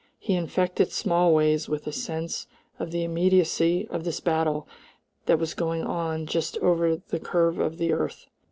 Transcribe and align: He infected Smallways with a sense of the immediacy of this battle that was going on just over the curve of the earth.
He 0.17 0.33
infected 0.33 0.91
Smallways 0.91 1.69
with 1.69 1.85
a 1.85 1.91
sense 1.91 2.47
of 2.79 2.89
the 2.89 3.03
immediacy 3.03 3.87
of 3.91 4.03
this 4.03 4.19
battle 4.19 4.67
that 5.27 5.37
was 5.37 5.53
going 5.53 5.83
on 5.83 6.25
just 6.25 6.57
over 6.57 6.95
the 6.95 7.19
curve 7.19 7.59
of 7.59 7.77
the 7.77 7.93
earth. 7.93 8.25